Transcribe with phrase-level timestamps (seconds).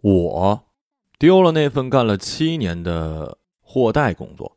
[0.00, 0.64] 我
[1.18, 4.56] 丢了那份干了七年的货代工作。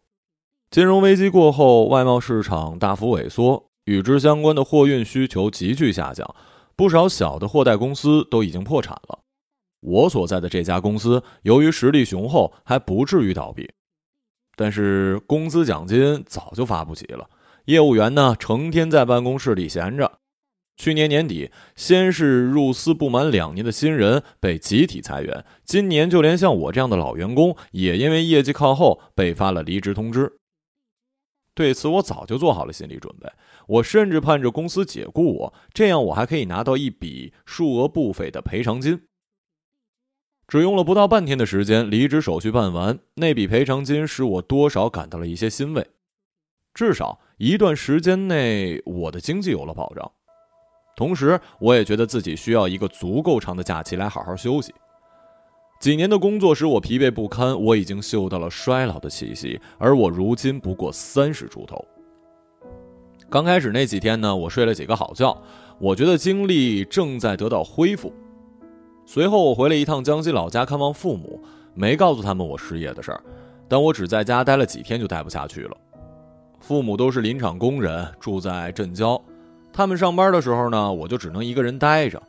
[0.69, 6.35] 金融危机过后，外贸市场大幅萎缩，与之相关的货运需求急剧下降，
[6.75, 9.19] 不少小的货代公司都已经破产了。
[9.81, 13.69] 我所在的这家公司，由于实力雄厚，还不至于倒闭，
[14.55, 17.27] 但是工资奖金早就发不起了，
[17.65, 20.20] 业务员呢成天在办公室里闲着。
[20.81, 30.39] 去年年底，先是入司不满两年的新人被集体裁员，今年就连像我这样的老员工也因为业绩靠后被发了离职通知。
[31.53, 33.31] 对此，我早就做好了心理准备，
[33.67, 39.03] 我甚至盼着公司解雇我，这样我还可以拿到一笔数额不菲的赔偿金。
[40.47, 45.85] 只用了不到半天的时间，离职手续办完，那笔赔偿金使我多少感到了一些欣慰，
[46.73, 50.11] 至少一段时间内我的经济有了保障。
[51.01, 54.71] 同时，我也觉得自己需要一个足够长的假期来好好休息。
[55.79, 61.83] 几年的工作使我疲惫不堪，我已经嗅到了衰老的气息，而我如今不过三十出头。
[63.31, 65.35] 刚开始那几天呢，我睡了几个好觉，
[65.79, 68.13] 我觉得精力正在得到恢复。
[69.07, 71.41] 随后，我回了一趟江西老家看望父母，
[71.73, 73.23] 没告诉他们我失业的事儿，
[73.67, 75.75] 但我只在家待了几天就待不下去了。
[76.59, 79.19] 父母都是林场工人，住在镇郊。
[79.73, 82.21] 他们上班的时候呢，我就只能一个人待着。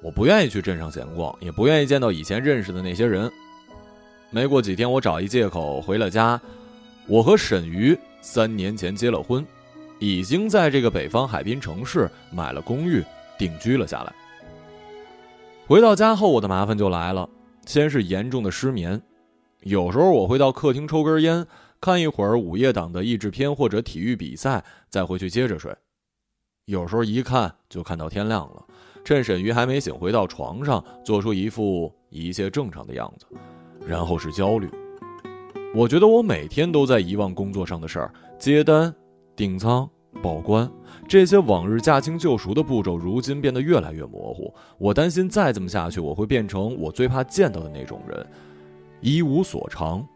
[0.00, 3.30] 我不愿意去镇上闲逛，也不愿意见到以前认识的那些人。
[4.30, 6.40] 没过几天，我找一借口回了家。
[7.06, 9.46] 我和沈瑜三年前结了婚，
[9.98, 13.04] 已经在这个北方海滨城市买了公寓，
[13.38, 14.12] 定居了下来。
[15.68, 17.28] 回到家后，我的麻烦就来了。
[17.64, 19.00] 先是严重的失眠，
[19.60, 21.46] 有时候我会到客厅抽根烟，
[21.80, 25.72] 看一会儿午夜档的译制片或者体育比赛，再回去接着睡。
[26.72, 28.64] 有时候一看就看到天亮了，
[29.04, 33.26] 趁沈瑜还没醒，回到床上，做出一副一切正常的样子，
[33.86, 34.70] 然后是焦虑。
[35.74, 38.94] 我觉得我每天都在遗忘工作上的事儿，接单、
[39.36, 39.86] 订仓、
[40.22, 40.66] 报关，
[41.06, 44.50] 这些往日驾轻就熟的步骤，如今变得越来越模糊。
[44.78, 48.26] 我担心再这么下去，我会变成我最怕见到的那种人，
[49.02, 50.08] 一无所长、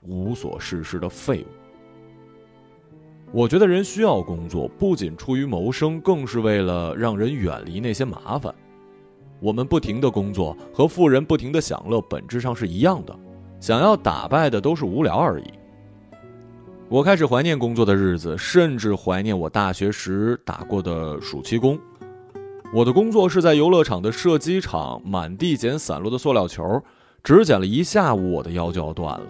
[0.00, 1.61] 无所事事的废物。
[3.32, 8.54] 我觉得人需要工作，不仅出于谋生，更是为了让人远离那些麻烦。
[9.40, 13.18] 我们不停的工作，和富人不停的享乐，本质上是一样的，
[13.58, 15.44] 想要打败的都是无聊而已。
[16.90, 21.78] 我开始怀念工作的日子，甚至怀念我大学时打过的暑期工。
[22.70, 26.82] 我的工作是在游乐场的射击场，满地捡散落的塑料球，
[27.24, 29.26] 只捡了一下午，我的腰就要断了。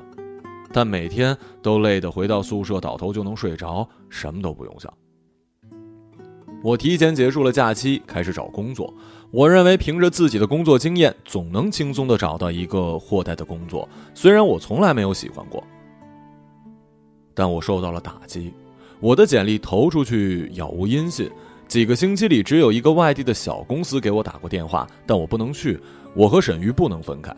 [0.72, 4.93] 但每天都累得回到宿舍倒头就能睡着，什么都不用想。
[6.62, 8.93] 我提前结束了假期，开始找工作。
[9.33, 13.88] 我认为凭着自己的工作经验，总能轻松的找到一个货代的工作。
[14.15, 15.62] 虽然我从来没有喜欢过，
[17.34, 18.53] 但我受到了打击。
[19.00, 21.28] 我的简历投出去杳无音信，
[21.66, 25.81] 几个星期里只有一个外地的小公司给我打过电话，但我不能去。
[26.15, 27.34] 我和沈玉不能分开。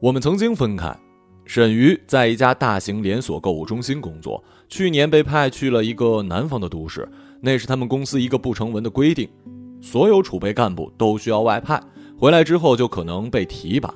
[0.00, 0.96] 我们曾经分开。
[1.46, 7.08] 沈瑜在一家大型连锁购物中心工作，去年被派去了一个南方的都市，
[7.40, 9.28] 那是他们公司一个不成文的规定，
[9.80, 11.80] 所有储备干部都需要外派，
[12.18, 13.94] 回来之后就可能被提拔。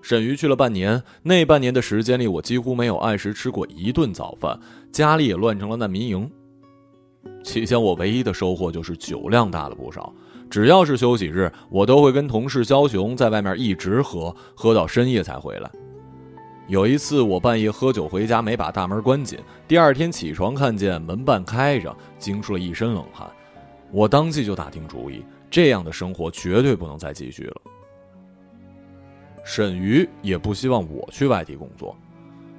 [0.00, 4.58] 沈瑜去了半年，那半年的时间里，我几乎没有按时吃过一顿早饭，
[4.90, 6.30] 家里也乱成了难民营。
[7.44, 10.14] 期间我唯一的收获就是酒量大了不少，
[10.48, 15.70] 只要是休息日，我都会跟同事肖雄在外面一直喝，喝到深夜才回来。
[16.68, 19.38] 有一次，我半夜喝酒回家，没把大门关紧。
[19.66, 23.26] 第二天起床，看见门半开着，惊出了一身冷汗。
[23.90, 27.56] 我当即就打定主意，这样的生活绝对不能再继续了。
[29.42, 31.96] 沈瑜也不希望我去外地工作，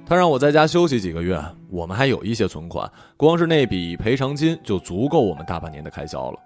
[0.04, 1.40] 他让我在家休息几个月。
[1.68, 6.38] 我们还有一些存款，光是那笔赔偿金就足够我们大半年的开销了。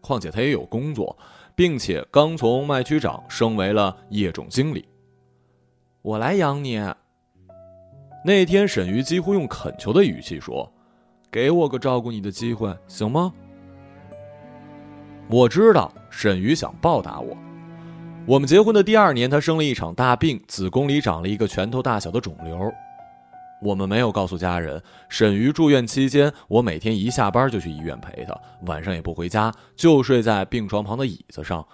[0.00, 1.16] 况且他也有工作，
[1.54, 4.84] 并且刚从卖区长升为了业种经理。
[6.04, 6.78] 我来养你。
[8.26, 10.70] 那天，沈瑜几乎用恳求的语气说
[11.32, 13.32] ：“给我个照顾你的机会，行吗？”
[15.30, 17.34] 我知道沈瑜想报答我。
[18.26, 22.70] 我们结婚的第二年，她生了一场大病，子宫里长了一个拳头大小的肿瘤。
[23.62, 24.82] 我们没有告诉家人。
[25.08, 31.66] 沈瑜住院期间，我每天一下班就去医院陪她，晚上也不回家，就睡在病床旁的椅子上。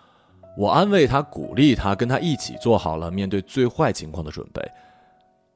[0.56, 4.60] 我安慰他，鼓励他，跟他一起做好了面对最坏情况的准备。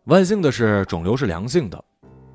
[0.05, 1.83] 万幸的是，肿瘤是良性的，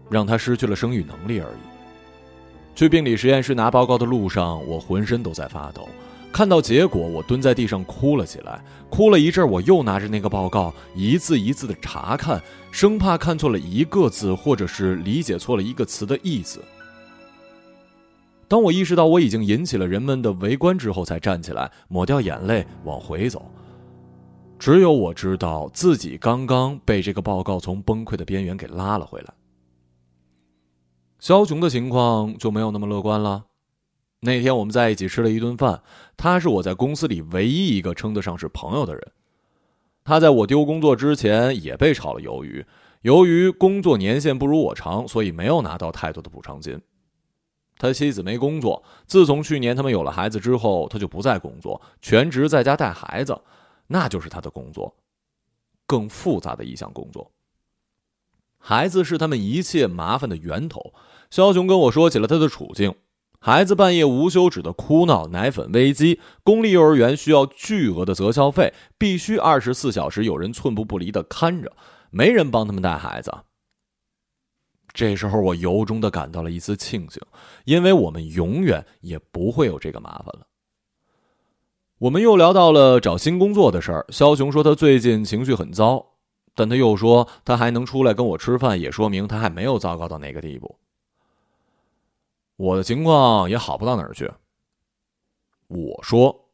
[0.09, 2.75] 让他失去了生育能力而已。
[2.75, 5.87] 去病理实验室拿报告的路上，我浑身都在发抖。
[6.31, 8.61] 看到结果，我蹲在地上哭了起来。
[8.89, 12.41] 哭了一阵，我又拿着那个报告一字一字的查看，
[12.71, 16.63] 生怕看错了一个字，或者是理解错了一个词的意思。
[18.49, 23.49] 当我意识到我已经引起了人们的围观之后，才站起来，抹掉眼泪，往回走。
[24.57, 29.33] 只有我知道自己刚刚被这个报告从崩溃的边缘给拉了回来。
[31.19, 33.45] 肖雄的情况就没有那么乐观了。
[34.21, 35.83] 那天我们在一起吃了一顿饭，
[36.17, 39.11] 他是我在公司里唯一一个称得上是朋友的人。
[40.03, 42.65] 他在我丢工作之前也被炒了鱿鱼，
[43.03, 46.81] 由于工作年限不如我长，所以没有拿到太多的补偿金。
[47.79, 53.41] 他妻子没工作，自从去年他们有了孩子之后，他就不再工作，全职在家带孩子，
[53.87, 54.93] 那就是他的工作，
[55.87, 57.31] 更复杂的一项工作。
[58.59, 60.93] 孩子是他们一切麻烦的源头。
[61.29, 62.93] 肖雄跟我说起了他的处境。
[63.39, 71.71] 孩子半夜无休止的哭闹，奶粉危机，公立幼儿园需要巨额的择校费，必须二十四小时有人寸步不离的看着，
[72.09, 73.31] 没人帮他们带孩子。
[74.93, 77.21] 这时候我由衷的感到了一丝庆幸，
[77.65, 80.47] 因为我们永远也不会有这个麻烦了。
[81.99, 86.13] 我们又聊到了找新工作的事儿，肖雄说他最近情绪很糟，
[86.55, 90.77] 但他又说他还能出来跟我吃饭，也说明他还没有糟糕到那个地步。
[92.55, 94.31] 我的情况也好不到哪儿去。
[95.67, 96.49] 我说：“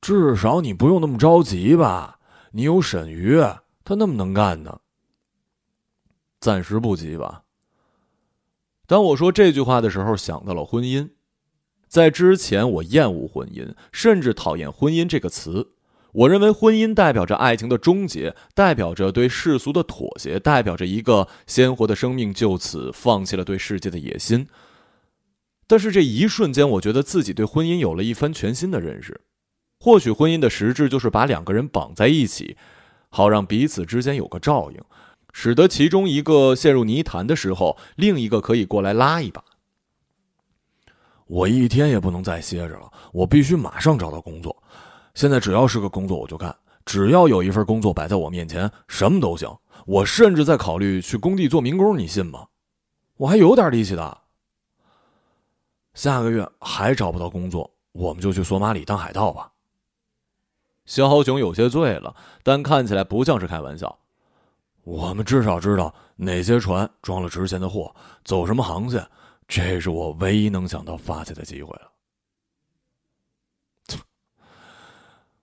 [0.00, 2.18] 至少你不用那么着急吧？
[2.52, 3.40] 你有沈瑜，
[3.82, 4.80] 他那么能干呢。
[6.40, 7.42] 暂时不急吧。”
[8.86, 11.10] 当我说这句话的时候，想到了婚姻。
[11.86, 15.72] 在之前，我厌恶婚姻，甚至讨厌“婚姻”这个词。
[16.12, 24.48] 我认为婚姻代表着爱情的终结，代表着对世俗的妥协，代表着一个鲜活的生命就此放弃了对世界的野心。
[25.66, 29.20] 但是这一瞬间，我觉得自己对婚姻有了一番全新的认识。
[29.78, 32.56] 或许婚姻的实质就是把两个人绑在一起，
[33.08, 34.80] 好让彼此之间有个照应，
[35.32, 39.44] 使得其中一个陷入泥潭的时候，另一个可以过来拉一把。
[41.26, 44.56] 我一天也不能再歇着了，我必须马上找到工作。
[45.14, 49.48] 现在只要是个工作我就干，只要有一份工作摆在我面前，什么都行。
[49.86, 52.46] 我甚至在考虑去工地做民工，你信吗？
[53.16, 54.18] 我还有点力气的。
[55.94, 59.52] 下个月还找不到工作，我们就去索马里当海盗吧。
[60.86, 63.98] 肖雄有些醉了，但看起来不像是开玩笑。
[64.90, 67.94] 我们至少知道哪些船装了值钱的货，
[68.24, 69.06] 走什么航线，
[69.46, 71.92] 这是我唯一能想到发财的机会了。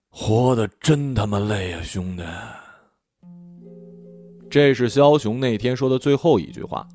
[0.10, 2.24] 活的真他妈累呀，兄弟！
[4.50, 6.86] 这是肖雄那天说的最后一句话。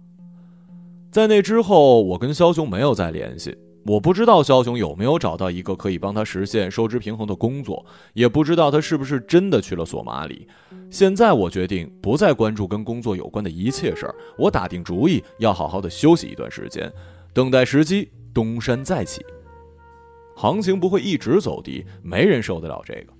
[1.10, 3.56] 在那之后，我跟肖雄没有再联系。
[3.84, 7.84] 我不知道肖雄有没有找到一个可以帮他实现收支平衡的工作，
[8.14, 10.46] 也不知道他是不是真的去了索马里。
[10.88, 16.92] 现在我决定不再关注跟工作有关的一切事儿，我打定主意要好好的休息一段时间，
[17.32, 19.24] 等待时机东山再起。
[20.36, 23.12] 行情不会一直走低，没人受得了这个。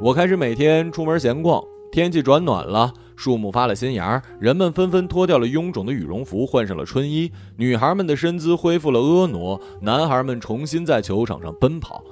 [0.00, 2.92] 我开始每天出门闲逛，天气转暖了。
[3.16, 7.32] 树木发了新芽，人们纷纷脱掉了臃肿的羽绒服，换上了春衣。
[7.56, 12.04] 女孩们的身姿恢复了婀娜，男孩们重新在球场上奔跑。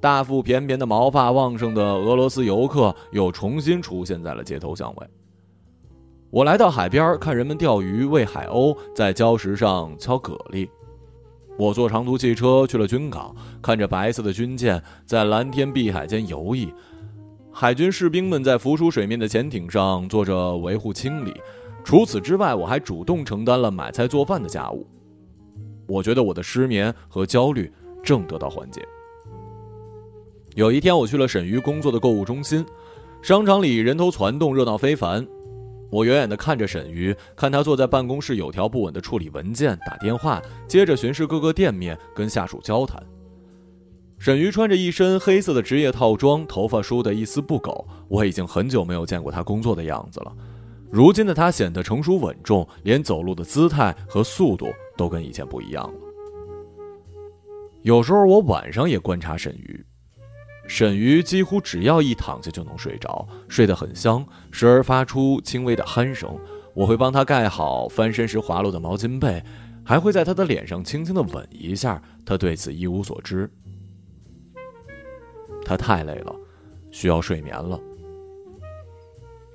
[0.00, 5.06] 大腹便便的、毛发旺盛的俄罗斯游客又重新出现在了街头巷尾。
[6.30, 10.68] 我来到海边，看人们钓鱼、喂海鸥，在礁石上敲蛤蜊。
[11.56, 16.72] 我坐长途汽车去了军港，看着白色的军舰在蓝天碧海间游弋。
[17.60, 21.34] 海军士兵们在浮出水面的潜艇上做着维护清理。
[21.82, 24.86] 除此之外，我还主动承担了买菜做饭的家务。
[25.88, 27.68] 我觉得我的失眠和焦虑
[28.00, 28.80] 正得到缓解。
[30.54, 32.64] 有一天，我去了沈瑜工作的购物中心，
[33.22, 35.26] 商场里人头攒动，热闹非凡。
[35.90, 43.04] 我远远地看着沈瑜，看他坐在办公室有条不紊地处理文件、打电话，接着巡视各个店面，跟下属交谈。
[44.18, 47.86] 沈瑜穿着一身黑色的职业套装，头发梳得一丝不苟。
[48.08, 50.32] 我已经很久没有见过他工作的样子了。
[50.90, 56.00] 如今的他显得成熟稳重，连走路的姿态和速度都跟以前不一样了。
[57.82, 59.86] 有时候我晚上也观察沈瑜，
[60.66, 66.36] 沈瑜几乎只要一躺下就能睡着，睡得很香，时而发出轻微的鼾声。
[66.74, 69.42] 我会帮他盖好翻身时滑落的毛巾被，
[69.84, 72.02] 还会在他的脸上轻轻地吻一下。
[72.26, 73.48] 他对此一无所知。
[75.64, 76.34] 他太累了，
[76.90, 77.78] 需要睡眠了。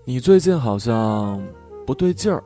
[0.06, 1.42] 你最近好像
[1.86, 2.44] 不对劲儿。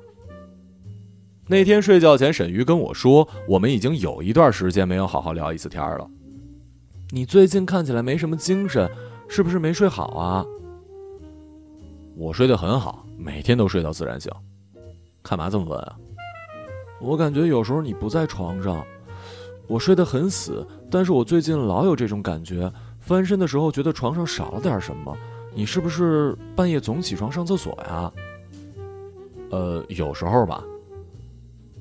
[1.47, 6.09] 那天睡觉前，沈瑜跟我说，我们已经有一段时间没有好好聊一次天了。
[7.09, 8.89] 你最近看起来没什么精神，
[9.29, 10.45] 是不是没睡好啊？”
[12.17, 14.31] 我睡得很好，每天都睡到自然醒。
[15.21, 15.95] 干嘛这么问啊？
[16.99, 18.85] 我感觉有时候你不在床上，
[19.67, 22.71] 我睡得很死，但是我最近老有这种感觉，
[23.07, 25.17] 翻身的时候觉得床上少了点什么。
[25.55, 28.11] 你是不是半夜总起床上厕所呀？
[29.49, 30.61] 呃，有时候吧。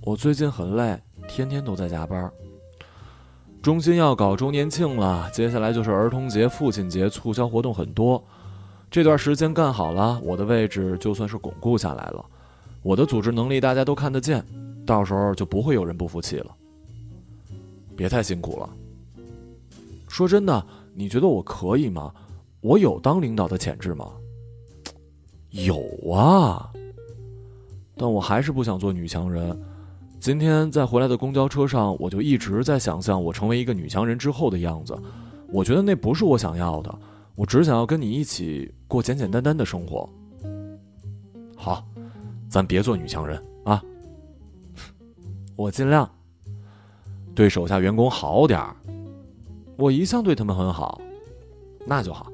[0.03, 2.31] 我最近很累，天天都在加班。
[3.61, 8.23] 中心要搞周年庆了，接下来就是儿童节、父亲节，促销活动很多。
[8.89, 12.25] 这段时间干好了，我的位置就算是巩固下来了。
[12.83, 14.47] 我的组织能力大家都看得见，
[14.87, 16.55] 到时候就不会有人不服气了。
[17.97, 18.71] 别太辛苦了。
[20.09, 20.65] 说真的，
[20.99, 22.11] 你觉得我可以吗？
[22.63, 24.13] 我有当领导的潜质吗？
[25.51, 25.77] 有
[26.11, 26.73] 啊，
[27.97, 29.59] 但我还是不想做女强人。
[30.19, 34.99] 今天在回来的公交车上，我就一直在想象我成为一个女强人之后的样子。
[35.53, 36.99] 我觉得那不是我想要的。
[37.35, 40.09] 我只想要跟你一起过简简单单的生活。
[41.55, 41.87] 好，
[42.49, 43.83] 咱别做女强人啊！
[45.55, 46.11] 我尽量
[47.35, 48.75] 对手下员工好点儿。
[49.77, 51.01] 我一向对他们很好，
[51.87, 52.33] 那就好。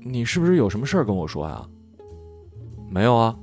[0.00, 1.66] 你是不是有什么事儿跟我说呀？
[2.90, 3.36] 没有啊，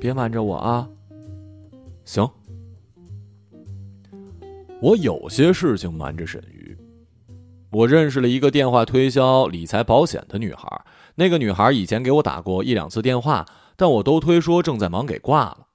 [0.00, 0.88] 别瞒着我啊。
[2.04, 2.28] 行，
[4.80, 6.76] 我有些事情瞒着沈瑜。
[7.70, 10.84] 我认识了一个电话推销理财保险的女孩，
[11.14, 13.46] 那个女孩以前给我打过一两次电话，
[13.76, 15.68] 但我都推说正在忙给挂了。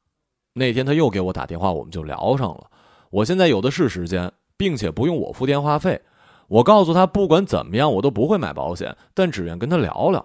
[0.53, 2.69] 那天她又给我打电话，我们就聊上了。
[3.11, 6.03] 我现在有的是时间，并且不用我付电话费。
[6.47, 10.19] 我告诉他，不管怎么样，我都不会买保险，但只愿跟他聊聊。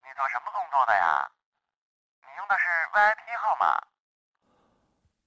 [0.00, 1.30] 你做什么工作的呀？
[2.22, 3.82] 你用的是 VIP 号码？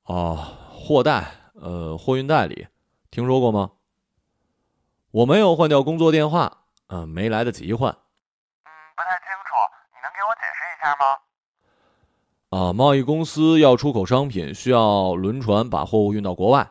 [0.05, 0.35] 哦，
[0.71, 2.67] 货代，呃，货运代理，
[3.11, 3.71] 听说过吗？
[5.11, 7.91] 我没有换掉工作电话，嗯，没来得及换。
[7.91, 9.55] 嗯，不太清楚，
[9.93, 11.19] 你能给我解释一下吗？
[12.49, 16.67] 啊，贸易公司要出口商品，需要轮船把货物运到国外。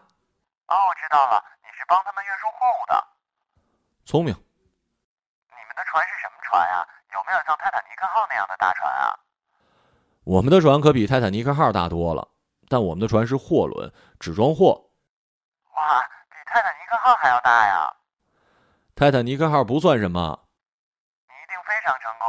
[1.04, 3.06] 知道了，你是帮他们运输货物的。
[4.06, 4.32] 聪明。
[4.32, 6.80] 你们的船是什么船呀？
[7.12, 9.12] 有没有像泰坦尼克号那样的大船啊？
[10.24, 12.26] 我们的船可比泰坦尼克号大多了，
[12.70, 14.88] 但我们的船是货轮，只装货。
[15.76, 17.94] 哇，比泰坦尼克号还要大呀！
[18.96, 20.48] 泰坦尼克号不算什么，
[21.28, 22.23] 你一定非常成功。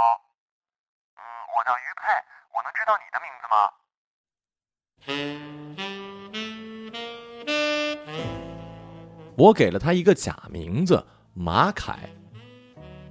[9.35, 12.09] 我给了他一个假名字马凯，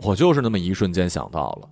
[0.03, 1.69] 我就是那么一瞬间想到了。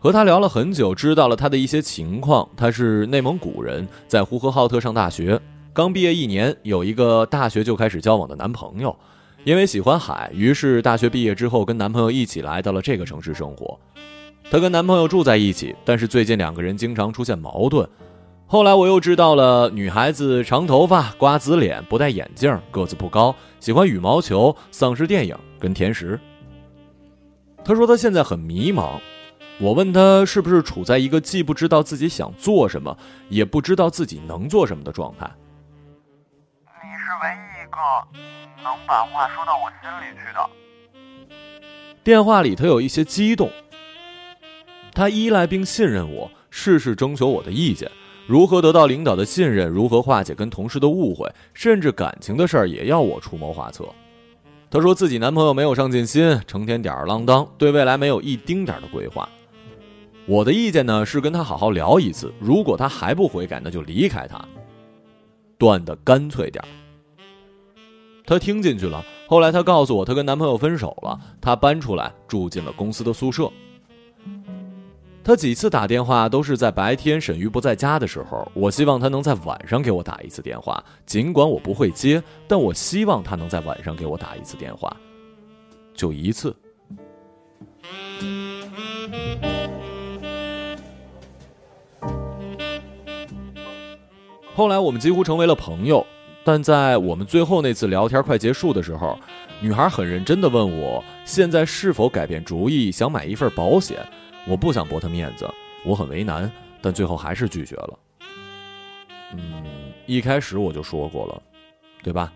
[0.00, 2.48] 和他聊了很久，知道了他的一些情况。
[2.56, 5.40] 他是内蒙古人，在呼和浩特上大学，
[5.72, 8.94] 刚毕业一年，有一个大学就开始交往的男朋友。
[9.44, 13.78] 因为喜欢海，于是大学毕业之后跟男朋友一起来到了这个城市生活。
[14.50, 17.88] 她跟男朋友住在一起，但是最近两个人经常出现矛盾。
[18.54, 26.20] 后来我又知道了，女孩子长头发、瓜子脸、不戴眼镜、个子不高，喜欢羽毛球、丧尸电影跟甜食。
[27.64, 29.00] 她说她现在很迷茫。
[29.58, 32.96] 我问她是不是处在一个既不知道自己想做什么，
[33.28, 35.28] 也不知道自己能做什么的状态。
[36.64, 38.62] 你是唯一一个。
[38.62, 40.48] 能把话说到我心里去的。
[42.04, 43.50] 电话里，他有一些激动。
[44.92, 47.90] 他依赖并信任我，事事征求我的意见。
[48.26, 49.68] 如何得到领导的信任？
[49.68, 51.30] 如何化解跟同事的误会？
[51.52, 53.84] 甚至感情的事儿也要我出谋划策。
[54.70, 59.28] 她说自己男朋友没有上进心，成天吊儿郎当，对未来没有一丁点的规划。
[60.26, 62.32] 我的意见呢是跟他好好聊一次。
[62.40, 64.42] 如果他还不悔改，那就离开他，
[65.58, 66.68] 断的干脆点儿。
[68.24, 69.04] 她听进去了。
[69.28, 73.52] 后来她告诉我，她跟男朋友分手了，她搬出来住进了公司的宿舍。
[75.24, 78.46] 他几次打电话都是在白天沈瑜不在家的时候。
[78.52, 84.94] 我希望他能在晚上给我打一次电话，尽管我不会接，但我希望他能在晚上给我打一次电话，
[85.94, 86.54] 就一次。
[94.54, 96.06] 后来我们几乎成为了朋友。
[96.46, 99.18] 但在我们最后那次聊天快结束的时候，
[99.62, 104.06] 女孩很认真的问我，现在是否改变主意，想买一份保险？
[104.46, 105.48] 我不想驳他面子，
[105.84, 106.50] 我很为难，
[106.82, 107.98] 但最后还是拒绝了。
[109.32, 111.42] 嗯，一开始我就说过了，
[112.02, 112.32] 对吧？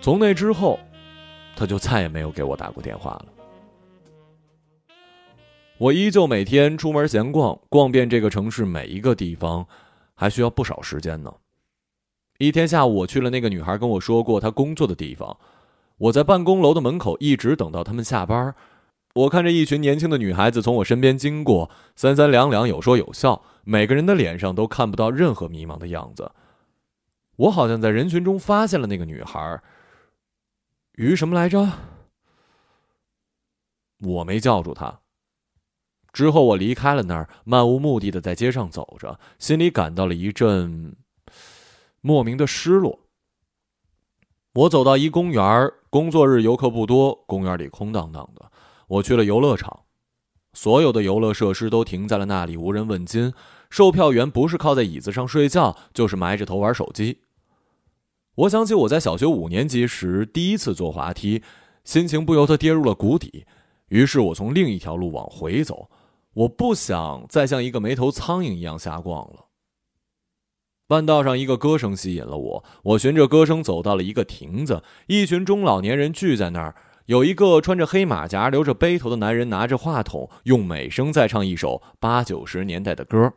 [0.00, 0.78] 从那之后，
[1.54, 3.26] 他就再也没有给我打过电话了。
[5.78, 9.66] 我依旧每天出门闲逛，逛遍这个城市每一个地方，
[10.14, 11.32] 还需要不少时间呢。
[12.38, 15.36] 一天下午，我去了那个女孩跟我说过她工作的地方。
[15.98, 18.54] 我在办公楼的门口一直等到他们下班。
[19.16, 26.32] 我看着一群年轻的女孩子从我身边经过，三三两两，有说有笑，每个人的脸上都看不到任何迷茫的样子。
[27.36, 29.62] 我好像在人群中发现了那个女孩。
[30.96, 31.66] 于什么来着？
[34.00, 35.00] 我没叫住她。
[36.12, 40.94] 之后我离开了那儿，漫无目的的在街上走着，心里感到了一阵
[42.02, 43.00] 莫名的失落。
[44.52, 48.52] 我走到一公园，工作日游客不多，公园里空荡荡的。
[48.88, 49.84] 我去了游乐场，
[50.52, 53.32] 所有的游乐设施都停在了那里，无人问津。
[53.68, 57.18] 售票员不是靠在椅子上睡觉，就是埋着头玩手机。
[58.36, 61.42] 我想起我在小学五年级时第一次坐滑梯，
[61.82, 63.44] 心情不由得跌入了谷底。
[63.88, 65.90] 于是我从另一条路往回走，
[66.34, 69.46] 我不想再像一个没头苍蝇一样瞎逛了。
[70.86, 76.76] 半道上，一个歌声吸引了我，我循着歌声走到了一个亭子，一群中老年人聚在那儿。
[77.06, 83.34] 有一个穿着黑马甲、留着背头的男人拿着话筒，用美声在唱一首八九十年代的歌。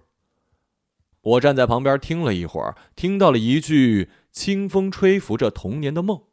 [1.22, 6.24] 我站在旁边听了一会儿，听到了一句“清风吹拂着童年的梦”。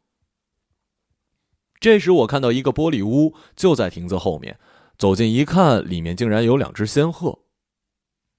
[1.79, 4.57] 这时，我看到一个玻璃屋就在亭子后面，
[4.97, 7.39] 走近一看，里面竟然有两只仙鹤。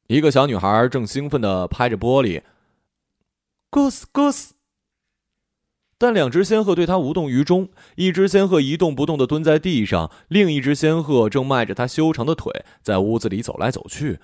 [0.08, 2.42] 一个小女孩正兴奋地拍着玻璃
[3.70, 4.57] ，“goose goose”。
[5.98, 7.68] 但两只仙鹤对他无动于衷。
[7.96, 14.20] 一只仙鹤一动不动地蹲在地上，另一只仙鹤正迈着它修长的腿在屋子里走来走去。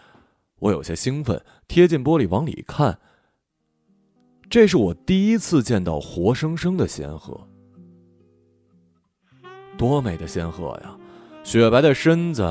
[0.61, 3.01] 我有些兴奋，贴近玻璃往里看。
[4.49, 7.49] 这是我第一次见到活生生的仙鹤。
[9.77, 10.97] 多美的仙鹤呀！
[11.43, 12.43] 雪白的身子，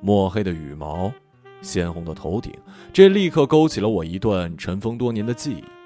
[0.00, 1.12] 墨黑的羽毛，
[1.60, 2.50] 鲜红的头顶，
[2.92, 5.79] 这立刻勾起了我一段尘封多年的记忆。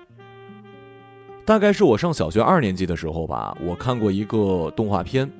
[1.44, 5.30] 大概是我上小学二年级的时候吧，我看过一个动画片，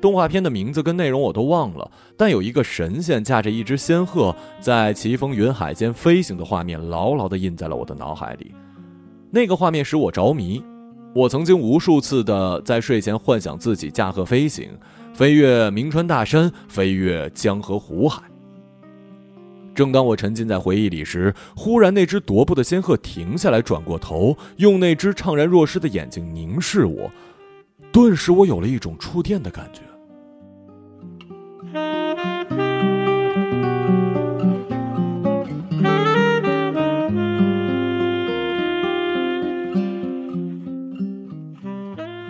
[0.00, 8.54] 动画片的名字跟内容我都忘了，但有一个神仙驾着一只仙鹤在奇峰云海间飞行的画面，牢牢地印在了我的脑海里。
[9.30, 10.64] 那个画面使我着迷，
[11.14, 14.70] 我曾经无数次的在睡前幻想自己驾鹤飞行，
[15.12, 18.22] 飞越名川大山，飞越江河湖海。
[19.74, 27.10] 正当我沉浸在回忆里时，忽然那只踱步的仙鹤停下来，转过头，用那只怅然若失的眼睛凝视我。
[27.90, 29.80] 顿时，我有了一种触电的感觉。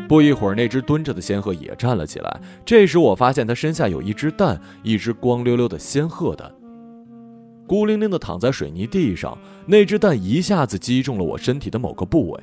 [0.09, 2.41] 不一会儿，那只蹲着的仙鹤也站了起来。
[2.65, 6.53] 这时，我发现它身下有一只蛋，一只光溜溜的仙鹤蛋。
[7.73, 12.41] 孤零零的躺在水泥地上，那只蛋一下子击中了我身体的某个部位。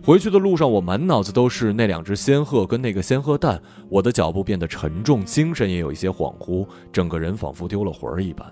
[0.00, 8.46] 回去的路上，我满脑子都是那两只仙鹤跟那个仙鹤蛋，我的脚步变得沉重，精神也有一些恍惚，整个人仿佛丢了魂儿一般。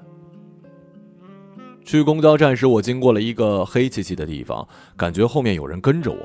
[1.84, 6.18] 去公交站时，我经过了一个黑漆漆的地方，感觉后面有人跟着我。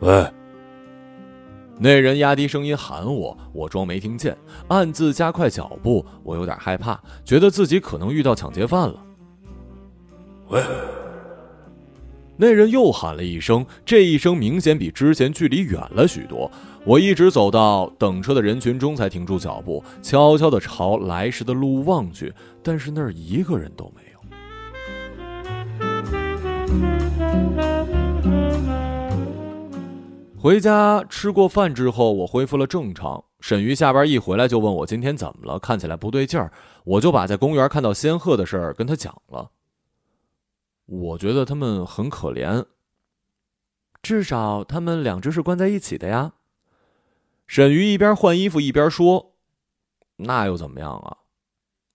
[0.00, 0.26] 喂。
[1.78, 4.36] 那人压低声音喊我，我装没听见，
[4.68, 6.04] 暗自加快脚步。
[6.22, 8.94] 我有点害怕，觉得自己可能遇到抢劫犯了。
[10.48, 10.62] 喂！
[12.38, 16.50] 那人又喊了一声，这一声明显比之前距离远了许多。
[16.84, 24.05] 我一直走到等车的人群中才停住脚步，悄悄地朝来时的路望去，但是那儿一个人都没有。
[30.38, 33.24] 回家吃过饭之后，我恢复了正常。
[33.40, 36.52] 沈瑜下班一回来就问我今天怎么了，看起来不对劲儿。
[36.84, 39.50] 我就把在公园看到仙鹤的事儿跟他讲了。
[40.86, 42.64] 我觉得他们很可怜，
[44.02, 46.34] 至少他们两只是关在一起的呀。
[47.46, 49.34] 沈瑜一边换衣服一边说
[50.16, 51.16] ：“那又怎么样啊？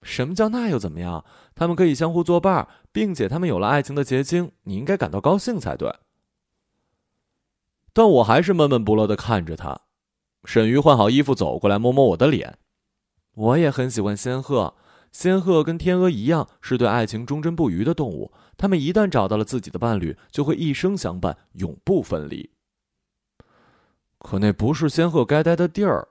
[0.02, 1.24] 什么叫那又怎么样？
[1.56, 5.94] 他们可以相互作伴，并且他们有了爱情的结晶，你应该感到高兴才对。”
[7.94, 9.82] 但我还是闷闷不乐的看着他。
[10.46, 12.58] 沈瑜换好衣服走过来，摸摸我的脸。
[13.34, 14.76] 我也很喜欢仙鹤，
[15.12, 18.32] 仙鹤跟天鹅一样，是对爱情忠贞不渝的动物。
[18.58, 22.52] 它们一旦找到了自己的伴侣，就会一生相伴，永不分离。
[24.20, 26.08] 可那不是仙鹤该待的地儿。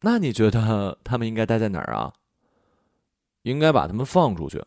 [0.00, 2.12] 那你觉得他们应该待在哪儿啊？
[3.42, 4.64] 应该把他们放出去，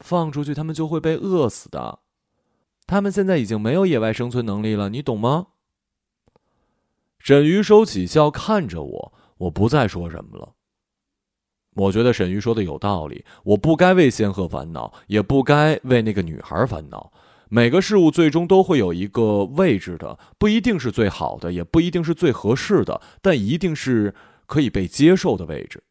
[0.00, 2.00] 放出去，他们就会被饿死的。
[2.86, 5.48] 他们现在已经没有野外生存能力了，你懂吗？
[7.18, 10.52] 沈瑜收起笑，看着我，我不再说什么了。
[11.74, 17.12] 我觉得沈瑜说的有道理，我不该为仙鹤烦恼，也不该为那个女孩烦恼。
[17.48, 24.14] 每个事物最终都会有一个位置的，不一定是最好的，也不一定是最合适的，但一定是
[24.46, 25.82] 可以被接受的位置。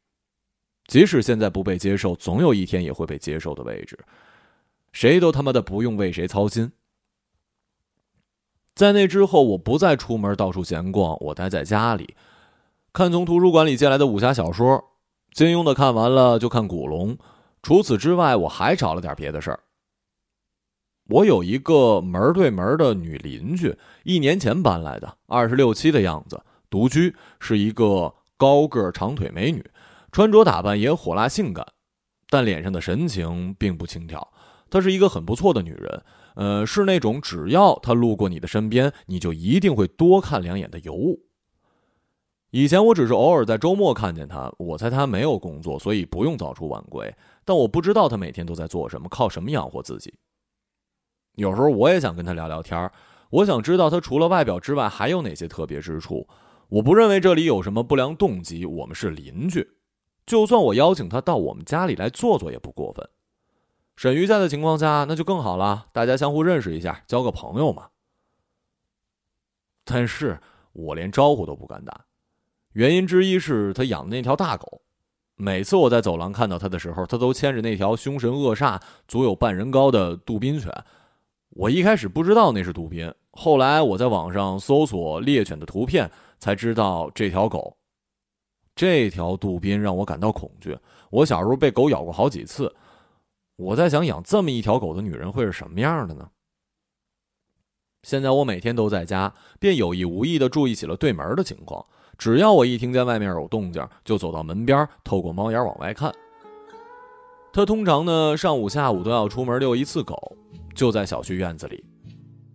[0.88, 4.00] 即使现在不被接受，总有一天也会被接受的位置。
[4.92, 6.72] 谁都他妈的不用为谁操心。
[8.76, 12.16] 在那之后，我不再出门到处闲逛，我待在家里，
[12.92, 14.84] 看从图书馆里借来的武侠小说，
[15.32, 17.18] 金庸的看完了就看古龙。
[17.64, 19.62] 除此之外，我还找了点别的事儿。
[21.08, 29.64] 我有一个门对门的女邻居，一年前搬来的，二十六七的样子，独居，是一个高个长腿美女，
[30.12, 31.66] 穿着打扮也火辣性感，
[32.30, 34.28] 但脸上的神情并不轻佻。
[34.70, 36.04] 她是一个很不错的女人，
[36.36, 41.24] 呃，是那种只要他路过你的身边，你就一定会多看两眼的尤物。
[42.52, 50.14] 以前我只是偶尔在周末看见他，我猜他没有工作，所以不用早出晚归，但我不知道他每天都在做什么，靠什么养活自己。
[51.36, 52.90] 有时候我也想跟他聊聊天
[53.30, 56.26] 我想知道他除了外表之外还有哪些特别之处。
[56.70, 59.68] 我不认为这里有什么不良动机，我们是邻居，
[60.26, 63.08] 就算我邀请他到我们家里来坐坐也不过分。
[63.96, 67.88] 沈瑜在的情况下，那就更好了，大家相互认识一下，交个朋友嘛。
[69.84, 70.40] 但是
[70.74, 72.06] 我连招呼都不敢打，
[72.74, 74.82] 原因之一是他养的那条大狗，
[75.36, 80.72] 每次我在走廊看到他的时候，他都牵着那条凶神恶煞、足有半人高的杜宾犬。
[81.50, 87.78] 我一开始不知道那是杜宾，后来我在网上搜索猎犬的图片，才知道这条狗。
[88.76, 90.78] 这条杜宾让我感到恐惧。
[91.10, 92.76] 我小时候被狗咬过好几次，
[93.58, 96.30] 我在想养这么一条狗的女人会是什么样的呢？
[98.04, 101.86] 现在我每天都在家，便有意无意的注意起了对门的情况。
[102.18, 106.14] 只要我一听见外面有动静，就走到门边，透过猫眼往外看。
[107.52, 110.36] 他通常呢，上午、下午都要出门遛一次狗。
[110.74, 111.86] 就在小区院子里，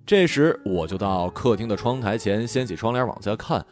[0.04, 3.64] 这时我就到客厅的窗台前，掀起窗帘往下看。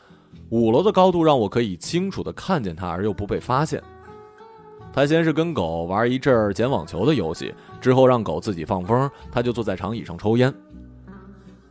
[0.48, 3.82] 五楼的高度让我可以清楚的看见他，而又不被发现。
[4.98, 10.52] 他先是跟狗玩一阵儿捡网球的游戏，之后让狗自己放风，他就坐在长椅上抽烟。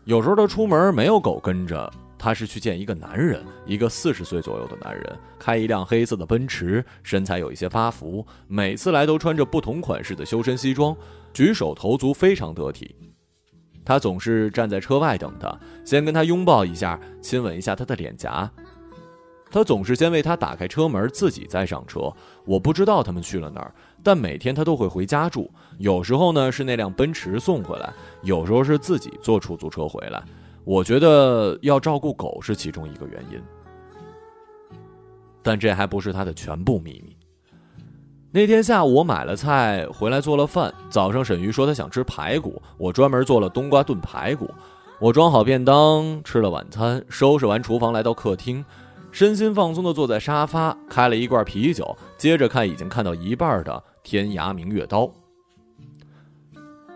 [0.06, 10.96] 有时候他出门没有狗跟着，他是去见一个男人，一个四十岁左右的男人，开一辆黑色的奔驰，身材有一些发福，每次来都穿着不同款式的修身西装。
[11.34, 12.96] 举手投足非常得体，
[13.84, 18.50] 他总是站在车外等他，先跟他拥抱一下，亲吻一下他的脸颊。
[19.50, 22.12] 他总是先为他打开车门，自己再上车。
[22.46, 25.50] 我不知道他们去了哪儿，但每天他都会回家住。
[25.78, 30.24] 有时候呢是那辆奔驰送回来，有时候是自己坐出租车回来。
[30.64, 33.42] 我觉得要照顾狗是其中一个原因，
[35.42, 37.16] 但这还不是他的全部秘密。
[38.30, 40.72] 那天下午我买了菜回来做了饭。
[40.90, 44.50] 早上沈瑜说他想吃排骨，我专门做了冬瓜炖排骨。
[45.00, 48.64] 我装好便当，吃了晚餐，收拾完厨房来到客厅，
[49.18, 53.72] 身心放松地坐在沙发，开了一罐啤酒，接着看已经看到一半的
[54.04, 55.06] 《天涯明月刀》。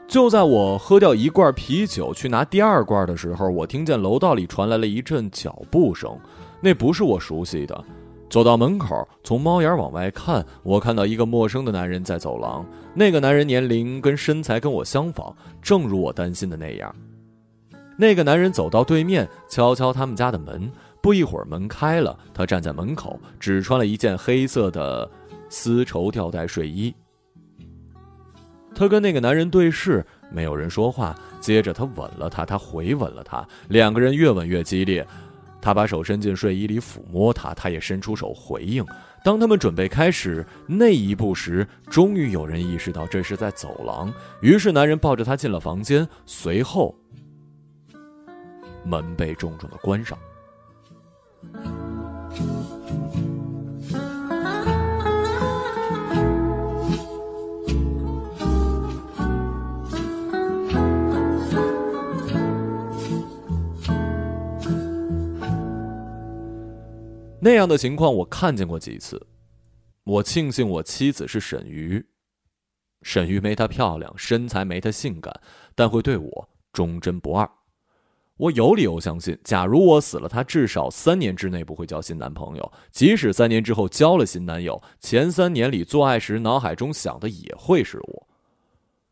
[0.08, 6.16] 就在我喝掉一罐啤酒去拿第二罐的时候，我听见楼道里传来了一阵脚步声，
[6.62, 7.84] 那不是我熟悉的。
[8.30, 12.64] 走到门口，从猫眼往外看，我看到一个陌生的男人在走廊。
[12.94, 16.96] 那个男人年龄跟身材跟我相仿，正如我担心的那样。
[17.98, 20.72] 那个男人走到对面，敲敲他们家的门。
[21.02, 25.10] 不一会儿，门开了，他站在门口，只穿了一件黑色的
[25.50, 26.94] 丝绸吊带睡衣。
[28.74, 31.16] 他跟那个男人对视，没有人说话。
[31.40, 35.06] 接着，他吻了他，他回吻了他，两个人越吻越激烈。
[35.60, 38.84] 他把手伸进睡衣里抚摸她，他也伸出手回应。
[39.24, 44.12] 当他们准备开始那一步时，终于有人意识到这是在走廊。
[44.42, 46.96] 于是男人抱着她进了房间，随后
[48.84, 50.18] 门被重重的关上。
[67.44, 69.20] 那样的情况我看见过几次，
[70.04, 72.06] 我庆幸我妻子是沈瑜，
[73.02, 75.42] 沈瑜没她漂亮，身材没她性感，
[75.74, 77.50] 但会对我忠贞不二。
[78.42, 82.72] 我有理由相信，假如我死了，她至少三年之内不会交新男朋友。
[82.92, 88.28] 即使三年之后交了新男友，前三年里做爱时脑海中想的也会是我。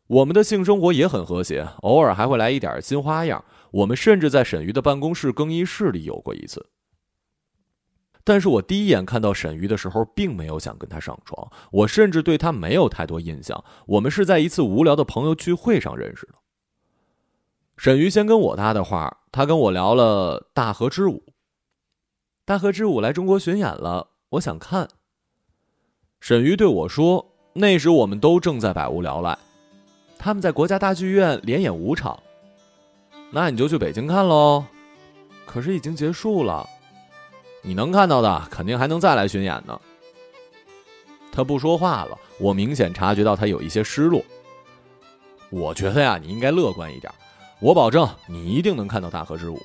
[0.08, 3.44] 我们的性生活也很和谐，偶尔还会来一点新花样。
[3.70, 6.66] 我们甚至在沈瑜的办公室更衣室里有过一次。
[8.24, 13.64] 但是我第一眼看到沈瑜的时候，并没有想跟她上床，我甚至对她没有太多印象。
[13.86, 16.39] 我们是在一次无聊的朋友聚会上认识的。
[17.80, 21.12] 沈瑜先跟我搭的话，他跟我聊了《大河之舞》。
[22.44, 24.86] 《大河之舞》来中国巡演了，我想看。
[26.20, 29.38] 沈瑜对我说：“那时我们都正在百无聊赖，
[30.18, 32.22] 他们在国家大剧院连演五场，
[33.30, 34.62] 那你就去北京看喽。
[35.46, 36.68] 可是已经结束了，
[37.62, 39.80] 你能看到的肯定还能再来巡演呢。”
[41.32, 44.22] 他不说话了，我明显察觉到他有一些失落。
[45.48, 47.10] 我觉得呀，你应该乐观一点。
[47.60, 49.60] 我保证，你一定能看到大河之舞。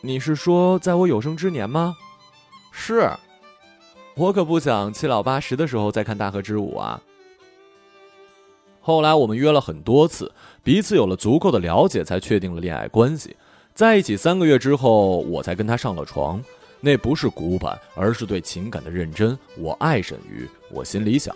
[0.00, 1.96] 你是说，在我有生之年吗？
[2.72, 3.08] 是，
[4.16, 7.00] 我可不想七老八十的时候再看大河之舞啊。
[8.80, 10.32] 后来我们约了很多次，
[10.64, 13.36] 彼此有了足够的了解，才确定了恋爱关系。
[13.72, 16.42] 在一起三个月之后，我才跟他上了床。
[16.80, 19.38] 那不是古板，而是对情感的认真。
[19.58, 21.34] 我爱沈瑜，我心里想。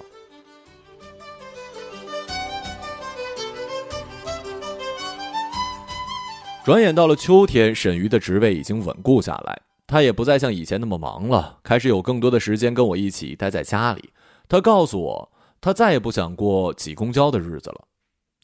[6.62, 14.10] 转眼到了秋天，沈瑜的职位已经稳固下来，他也不再像以前那么忙了，开始有更多的时间跟我一起待在家里。
[14.46, 17.84] 他告诉我，他再也不想过挤公交的日子了，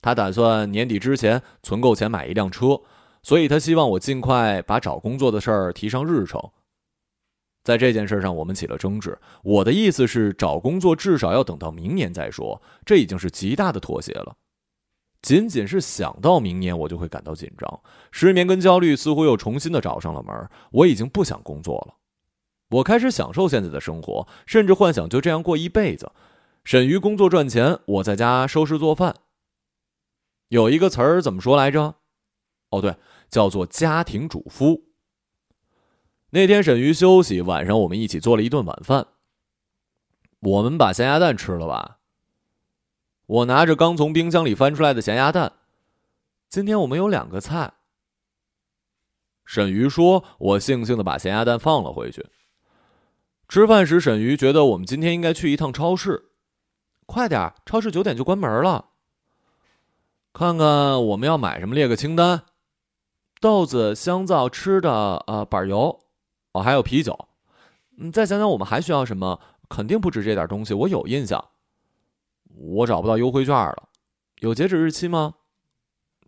[0.00, 2.80] 他打算年底之前存够钱买一辆车，
[3.22, 6.40] 所以他希望我尽快把找工作的事儿提上日程。
[7.64, 9.18] 在这件事上，我们起了争执。
[9.42, 14.36] 我的意思是，找工作至少要等到明年再说，这已经是极大的妥协了。
[15.26, 17.80] 仅仅是想到明年，我就会感到紧张，
[18.12, 20.48] 失眠跟焦虑似乎又重新的找上了门。
[20.70, 21.96] 我已经不想工作了，
[22.70, 26.12] 我开始享受现在的生活，甚至幻想就这样过一辈子。
[26.62, 29.16] 沈瑜工作赚钱，我在家收拾做饭。
[30.46, 31.96] 有一个词儿怎么说来着？
[32.70, 32.94] 哦，对，
[33.28, 34.84] 叫做家庭主夫。
[36.30, 39.08] 那天沈瑜休息，晚上我们一起做了一顿晚饭。
[40.38, 41.98] 我们把咸鸭蛋吃了吧。
[43.26, 45.52] 我拿着刚从冰箱里翻出来的咸鸭蛋，
[46.48, 47.74] 今天我们有两个菜。
[49.44, 52.24] 沈瑜说：“我悻悻的把咸鸭蛋放了回去。”
[53.48, 56.30] 吃饭时，沈瑜觉得我们今天应该去一趟超市，
[57.04, 58.90] 快点，超市九点就关门了。
[60.32, 62.42] 看看我们要买什么，列个清单：
[63.40, 66.00] 豆子、香皂、吃的，呃，板油，
[66.52, 67.28] 哦，还有啤酒。
[67.98, 69.40] 嗯，再想想我们还需要什么？
[69.68, 71.44] 肯定不止这点东西，我有印象。
[72.58, 73.88] 我找不到优惠券了，
[74.40, 75.34] 有截止日期吗？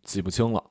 [0.02, 0.70] 记不清了。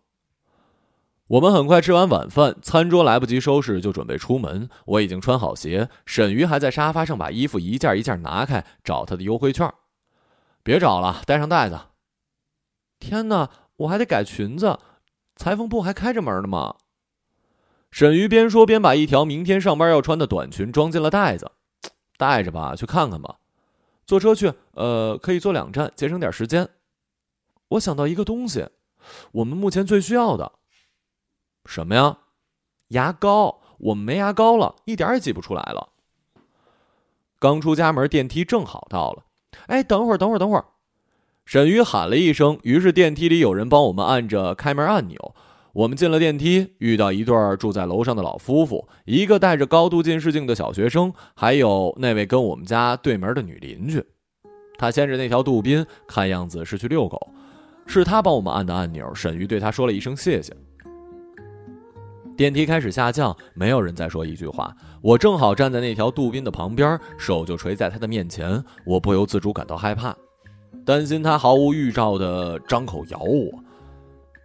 [1.28, 4.70] 我们很快吃完晚饭，餐桌来不及收拾就准备出门。
[4.86, 9.70] 我已经穿好鞋，沈瑜还在沙发上把衣服一件一件拿开找他的优惠券。
[10.64, 11.80] 别找了，带上袋子。
[13.00, 14.80] 天哪，我还得改裙子，
[15.36, 16.76] 裁缝铺还开着门呢吗？
[17.92, 21.52] 沈瑜边说边把一条明天上班要穿的短裙装进了袋子，
[22.18, 23.38] 带着吧，去看看吧。
[24.08, 26.68] 坐车去，呃，可以坐两站，节省点时间。
[27.68, 28.68] 我想到一个东西，
[29.34, 30.54] 我们目前最需要的，
[31.66, 32.18] 什么呀？
[32.88, 33.62] 牙膏。
[33.80, 35.90] 我们没牙膏了，一点也挤不出来了。
[37.38, 39.24] 刚出家门，电梯正好到了。
[39.68, 40.66] 哎，等会儿，等会儿，等会儿！
[41.46, 45.36] 沈鱼喊了一声，于是电梯里有人帮我们按着开门按钮。
[45.78, 54.04] 我们进了电梯，遇到一对住在楼上的老夫妇，一个戴着高度近视镜的小学生，还有那位跟我们家对门的女邻居。
[54.80, 57.32] 他牵着那条杜宾，看样子是去遛狗。
[57.86, 59.14] 是他帮我们按的按钮。
[59.14, 60.52] 沈瑜对他说了一声谢谢。
[62.36, 64.76] 电梯开始下降，没有人再说一句话。
[65.04, 68.64] 我正好站在那条杜宾的旁边，手就垂在他的面前。
[68.84, 70.16] 我不由自主感到害怕，
[70.84, 73.64] 担心他毫无预兆的张口咬我。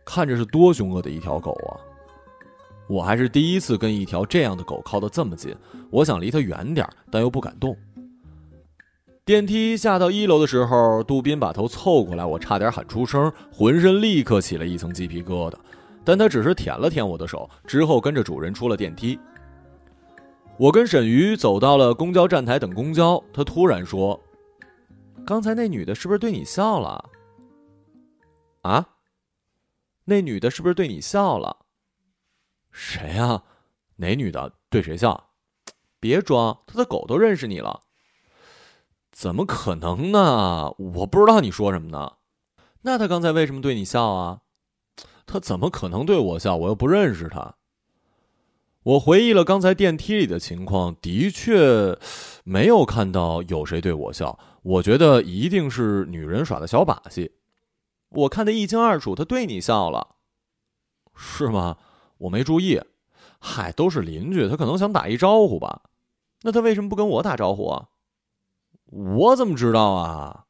[0.04, 1.76] 看着是多凶恶的一条狗啊！
[2.88, 5.54] 我还是第一次跟一条这样的狗靠得这么近，
[5.90, 7.76] 我想离它远点，但又不敢动。
[9.24, 15.54] 电梯下到一楼的时候，杜宾把头凑过来，我差点喊出声，浑身立刻起了一层鸡皮疙瘩。
[16.04, 19.18] 但他只是舔了舔我的手，之后跟着主人出了电梯。
[20.58, 24.20] 我跟沈瑜走到了公交站台等公交，他突然说
[25.24, 27.04] ：“刚才那女的是不是对你笑了？”
[28.62, 28.86] 啊？
[30.04, 31.58] 那女的是不是对你笑了？
[32.70, 33.42] 谁呀？
[33.96, 35.30] 哪女的对谁笑？
[36.00, 37.82] 别装，他的狗都认识你了。
[39.12, 40.74] 怎么可能呢？
[40.78, 42.14] 我不知道你说什么呢。
[42.82, 44.40] 那他刚才为什么对你笑啊？
[45.26, 46.56] 他怎么可能对我笑？
[46.56, 47.56] 我又不认识他。
[48.82, 51.96] 我回忆了刚才电梯里的情况，的确
[52.42, 54.36] 没有看到有谁对我笑。
[54.62, 57.30] 我觉得一定是女人耍的小把戏。
[58.14, 60.16] 我看得一清二楚，他对你笑了，
[61.14, 61.78] 是吗？
[62.18, 62.80] 我没注意。
[63.40, 65.82] 嗨，都是邻居，他可能想打一招呼吧。
[66.42, 67.88] 那他为什么不跟我打招呼啊？
[68.86, 70.44] 我怎么知道啊？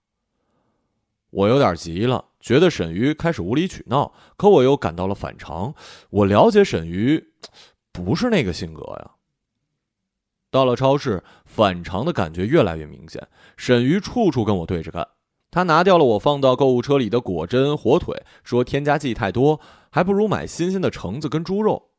[1.30, 5.74] 我有点急了，觉得沈瑜开始无理取闹，可我又感到了反常。
[6.10, 7.32] 我了解沈瑜，
[7.92, 9.12] 不是那个性格呀。
[10.50, 13.26] 到了超市，反常的感觉越来越明显。
[13.56, 15.08] 沈瑜处处跟我对着干，
[15.52, 19.60] 他拿掉了我放到购物车里的果珍、火腿，说添加剂太多，
[19.90, 21.90] 还不如买新鲜的橙子跟猪肉。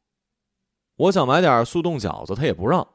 [0.96, 2.88] 我想买点速冻饺子，他也不让。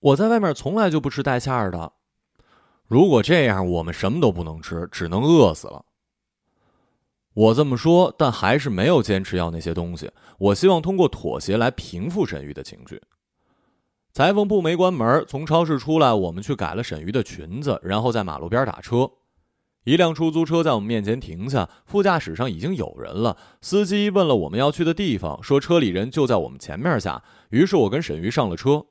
[0.00, 1.92] 我在外面从来就不吃带馅儿的，
[2.86, 5.84] 如果这样，我们什么都不能吃，只能饿死了。
[7.34, 10.10] 我这么说，但还是没有坚持要那些东西。
[10.38, 13.02] 我希望通过妥协来平复沈瑜的情绪。
[14.14, 19.10] 裁缝铺没关门，从超市出来，我们去改了沈瑜的裙子，然后在马路边打车。
[19.86, 23.38] 一辆出租车在我们面前停下，副驾驶上已经有人了。
[23.60, 27.22] 司机问了我们要去的地方，说车里人就在我们前面下。
[27.50, 28.84] 于是我跟沈瑜上了车。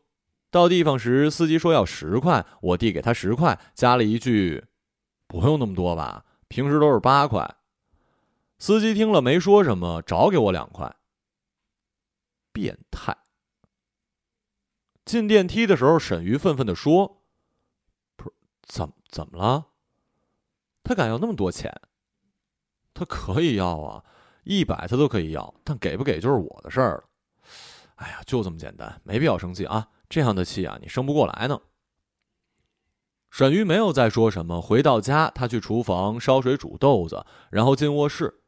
[0.50, 4.64] 到地方时，司机说要十块，我递给他十块，加了一句
[5.28, 7.58] ：“不用那么多吧，平时都是八块。”
[8.58, 10.96] 司机听了没说什么，找给我两块。
[12.54, 13.18] 变态！
[15.04, 17.22] 进电梯的时候，沈瑜愤愤的说
[18.16, 19.66] ：“不是，怎怎么了？
[20.86, 21.70] 他敢要那么多钱？
[22.94, 24.02] 他可以要啊，
[24.46, 27.04] 一百他都可以要，但给不给就是我的事儿了。
[27.96, 29.90] 哎呀，就这么简单，没必要生气啊！
[30.08, 31.60] 这样的气啊，你生不过来呢。”
[33.32, 34.62] 沈瑜没有再说什么。
[34.62, 38.42] 回到家，他去厨房烧水煮豆子，然后进卧室。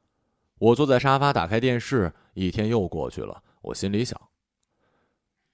[0.60, 3.43] 我坐在沙发，打开电视，一天又过去了。
[3.62, 4.26] 我心里想：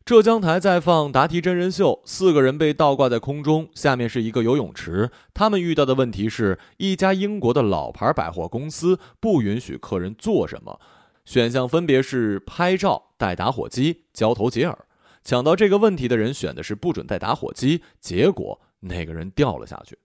[0.06, 5.10] 浙江台在放答题真人秀，四个人被倒挂在空中，下面是一个游泳池。
[5.34, 10.78] 他们遇到的问题是一家英国的老牌百货公司不允许客人做什么，
[11.24, 14.78] 选项分别是拍照、带打火机、交头接耳。
[15.24, 19.98] 抢到这个问题的人选的是不准带打火机，结果那个人掉了下去。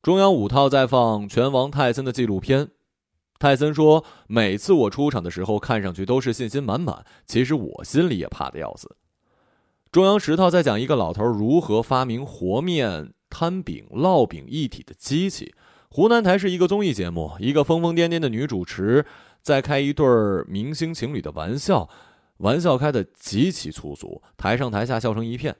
[0.00, 2.68] 中央五套在放拳王泰森的纪录片。
[3.38, 8.96] 泰森说：“每次我出场的时候，看上去都是信心满满，其实我心里也怕的要死。”
[9.92, 15.54] 中央十套在讲一个老头如何发明和面、摊饼、烙饼一体的机器。
[15.88, 19.06] 湖南台是一个综艺节目，一个疯疯癫癫的女主持
[19.40, 20.06] 在开一对
[20.46, 21.88] 明星情侣的玩笑，
[22.38, 25.56] 玩笑开得极其粗俗，台上台下笑成一片。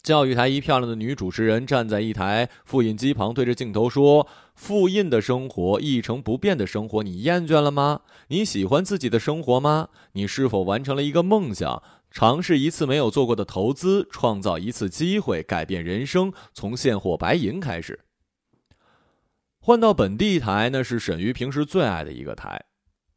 [0.00, 8.00] 教育台一漂亮的女主持人站在一台复印机旁，对着镜头说：“复印的生活，一成不变的生活，你厌倦了吗？
[8.26, 9.88] 你喜欢自己的生活吗？
[10.14, 11.80] 你是否完成了一个梦想？
[12.10, 18.00] 尝试一次没有做过的投资，创造一次机会，改变人生，从现货白银开始。”
[19.62, 22.60] 换到本地台，那是沈瑜平时最爱的一个台。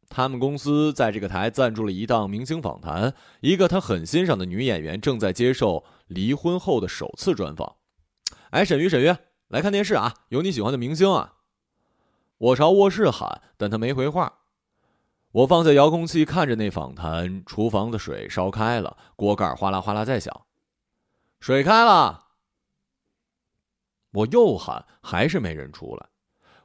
[0.08, 7.74] 他们公司在这个台赞助了一档明星访谈，一个他很欣赏的女演员正在接受离婚后的首次专访。
[8.50, 9.12] 哎，沈瑜，沈瑜，
[9.52, 10.14] 来看电视啊！
[10.30, 11.34] 有你喜欢的明星啊！
[12.38, 14.38] 我朝卧室喊，但他没回话。
[15.30, 17.44] 我放下遥控器，看着那访谈。
[17.44, 20.46] 厨房的水烧开了，锅盖哗啦哗啦在响。
[21.38, 22.28] 水开了！
[24.12, 26.08] 我又喊，还是没人出来。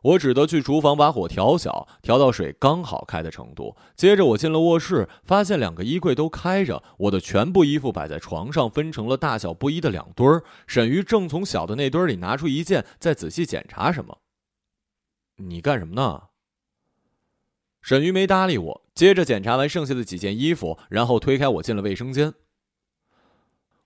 [0.02, 3.76] 我只得去厨房把火调小，调到水刚好开的程度。
[3.96, 10.44] 接着我进了卧室，发现两个衣柜都开着，我的全部衣服摆在床上，分成了大小不一的两堆儿。
[10.68, 14.20] 沈瑜正从小的那堆里拿出一件，在仔细检查什么。
[15.38, 16.24] 你干什么呢？
[17.82, 22.34] 沈瑜没搭理我，接着检查完剩下的几件衣服，然后推开我进了卫生间。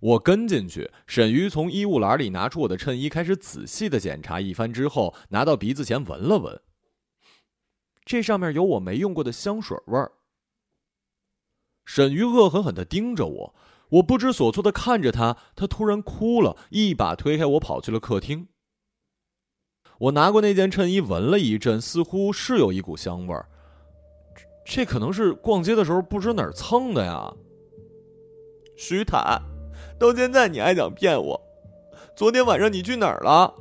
[0.02, 6.60] 我跟进去，沈瑜从衣物篮里拿出我的衬衣，开始仔细的检查一番之后，拿到鼻子前闻了闻。
[8.04, 10.12] 这上面有我没用过的香水味儿。
[11.86, 13.56] 沈瑜恶狠狠的盯着我，
[13.90, 18.48] 我不知所措的看着他，他突然哭了，一把推开我，跑去了客厅。
[20.00, 23.48] 我拿过那件衬衣，闻了一阵，似乎是有一股香味儿。
[24.66, 27.32] 这可能是逛街的时候不知哪儿蹭的呀。
[28.76, 29.51] 徐坦。
[30.02, 31.40] 到现在你还想骗我？
[32.16, 33.54] 昨天晚上你去哪儿了？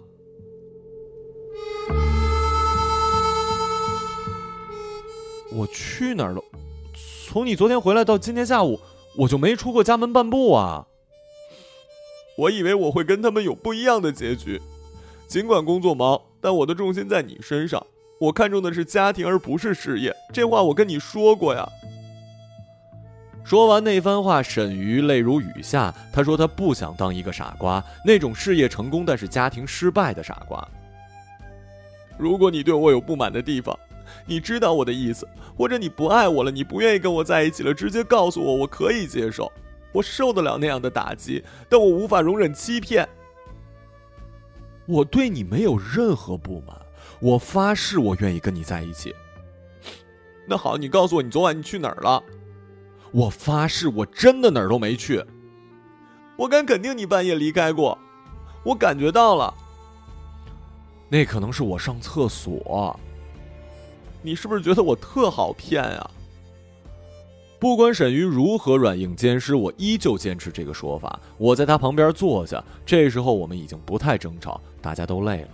[5.53, 6.43] 我去哪儿了？
[7.29, 8.81] 从你昨天回来到今天下午，
[9.19, 10.87] 我就没出过家门半步啊！
[12.39, 14.63] 我以为我会跟他们有不一样的结局，
[15.27, 17.87] 尽管工作忙，但我的重心在你身上，
[18.19, 20.17] 我看重的是家庭而不是事业。
[20.33, 21.69] 这话我跟你说过呀。
[23.43, 25.93] 说完那番话，沈瑜泪如雨下。
[26.13, 30.67] 他说：“他不想当一个傻瓜，那种事业成功但是家庭失败的傻瓜。
[32.17, 33.77] 如果你对我有不满的地方，
[34.27, 35.27] 你知道我的意思，
[35.57, 39.51] 或者你不爱我了，你不愿意跟我在一起了，直接告诉我，我可以接受，
[39.91, 43.09] 我受得了那样的打击，但我无法容忍欺骗。
[44.87, 46.77] 我对你没有任何不满，
[47.21, 49.15] 我发誓，我愿意跟你在一起。
[50.47, 52.23] 那好，你告诉我，你昨晚你去哪儿了？
[53.13, 55.25] 我发誓，我真的哪儿都没去。
[56.37, 57.99] 我敢肯定，你半夜离开过，
[58.65, 59.53] 我感觉到了。
[61.09, 62.99] 那可能是我上厕所。
[64.23, 66.11] 你是不是觉得我特好骗啊？
[67.59, 71.21] 不管沈瑜如何软硬兼施，我依旧坚持这个说法。
[71.37, 75.49] 我在他旁边坐下，这时候我们已经不太争吵，大家都累了。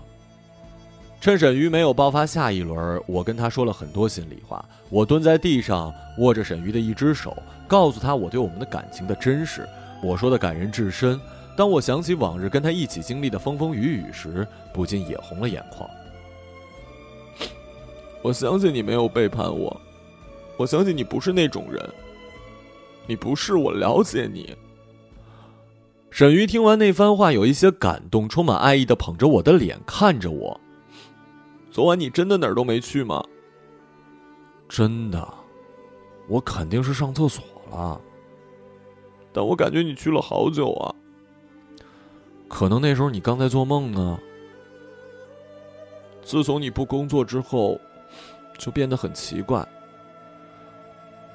[1.21, 4.65] 趁沈瑜没有爆发下一轮，我跟他说了很多心里话。
[4.91, 7.37] 我蹲在地上，握着沈瑜的一只手，
[7.67, 9.67] 告诉他我对我们的感情的真实。
[10.03, 11.21] 我说的感人至深。
[11.57, 15.89] 当我想起往日跟他一起经历的风风雨雨时，不禁也红了眼眶。
[18.23, 19.81] 我相信你没有背叛我，
[20.59, 21.83] 我相信你不是那种人。
[23.07, 24.55] 你不是，我了解你。
[26.11, 30.61] 沈瑜听完那番话，有一些感动，充满爱意的捧着我的脸看着我。
[31.77, 33.23] 昨晚你真的哪儿都没去吗？
[34.67, 35.29] 真的，
[36.27, 38.01] 我肯定是上厕所了。
[39.31, 40.95] 但我感觉你去了好久啊。
[42.49, 44.19] 可能那时候你刚在做梦呢。
[46.23, 47.79] 自从你不工作之后，
[48.57, 49.63] 就变得很奇怪。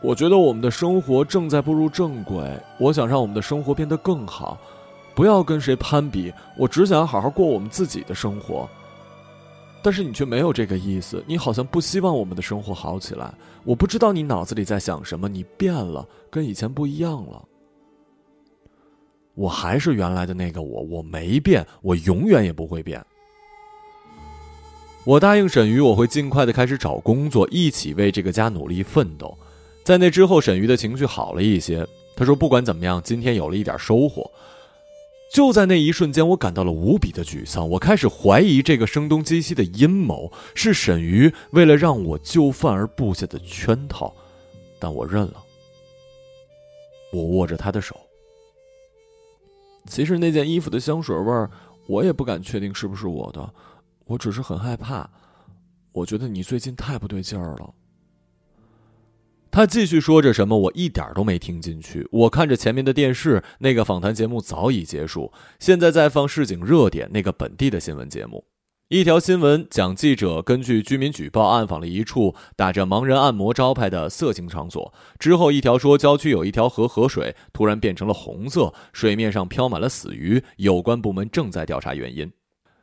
[0.01, 4.57] 我觉得我们的生活正在步入正轨，我想让我们的生活变得更好，
[5.13, 8.67] 不要跟谁攀比，我只想好好过我们自己的生活。
[9.83, 13.33] 但是你却没有这个意思，你好像不希望我们的生活好起来。
[13.63, 17.43] 我不知道你脑子里在想什么，你变了，跟以前不一样了。
[19.33, 23.03] 我还是原来的那个我，我没变，我永远也不会变。
[25.03, 29.35] 我答应沈瑜，我会尽快的开始找工作，一起为这个家努力奋斗。
[29.83, 34.29] 在那之后，沈瑜的情绪好了一些，他说：“不管怎么样，今天有了一点收获。”
[35.31, 37.69] 就在那一瞬间，我感到了无比的沮丧。
[37.69, 44.13] 我开始怀疑这个声东击西的阴谋是沈瑜为了让我就范而布下的圈套，
[44.77, 45.41] 但我认了。
[47.13, 47.97] 我握着他的手。
[49.85, 51.47] 其实那件衣服的香水味，
[51.87, 53.53] 我也不敢确定是不是我的，
[54.05, 55.09] 我只是很害怕。
[55.93, 57.73] 我觉得你最近太不对劲儿了。
[59.51, 62.07] 他继续说着什么，我一点都没听进去。
[62.09, 68.45] 我看着前面的电视，那个访谈节目早已结束，现在在放市井热点那个本地的新闻节目。
[68.87, 74.93] 一条新闻讲，记者根据居民举报暗访了一处打着“盲人按摩”招牌的色情场所。
[75.19, 82.31] 之后一条说，郊区有一条河河水突然变成了红色，水面上漂满了死鱼，有关部门正在调查原因。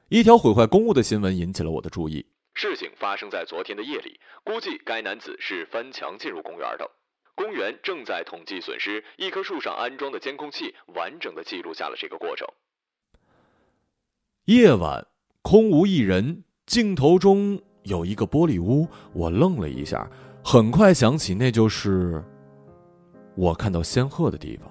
[0.08, 2.24] 一条毁坏公物的新闻引起了我的注意。
[2.58, 6.90] 事情发生在昨天的夜里，估计该男子是翻墙进入公园的。
[7.36, 12.48] 公园正在统计损失，一棵树上安装的监控器完整的记录下了这个过程。
[14.46, 15.06] 夜晚，
[15.40, 18.88] 空无一人，镜头中有一个玻璃屋。
[19.12, 20.10] 我愣了一下，
[20.44, 22.20] 很快想起那就是
[23.36, 24.68] 我看到仙鹤的地方。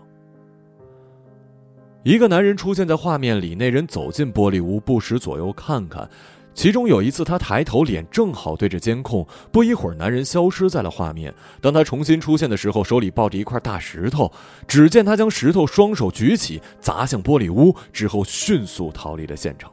[2.04, 6.10] 一个男人出现在画面里，那人走进玻璃屋，不时左右看看。
[6.58, 9.24] 其中有一次，他抬头，脸正好对着监控。
[9.52, 11.32] 不一会儿，男人消失在了画面。
[11.62, 14.32] 当他重新出现的时候，手里抱着一块大石头。
[14.68, 19.72] 只见他将石头双手举起，砸向玻璃屋，之后迅速逃离了现场。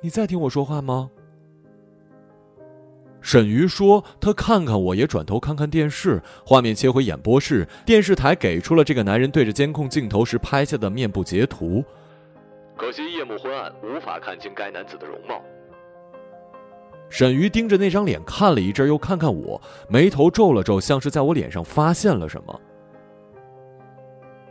[0.00, 1.10] 你在听我说话吗？
[3.20, 6.22] 沈瑜说：“他看看我，也转头看看电视。
[6.46, 11.84] 画面切回演播室，电视台给出了这个男人对着监控镜头时拍下的面部截图。”
[12.76, 15.40] 可惜夜幕昏暗，无法看清该男子的容貌。
[17.08, 22.60] 沈瑜盯着那张脸看了一阵，又看看我，眉头皱了皱，像是在我脸上发现了什么。